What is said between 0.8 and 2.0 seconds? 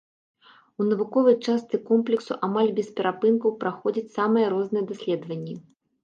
У навуковай частцы